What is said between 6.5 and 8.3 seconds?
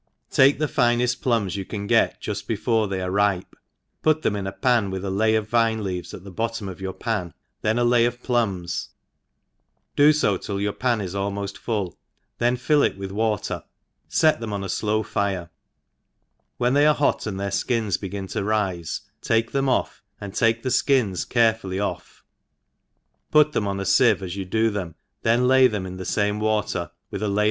of your pan, then a lay of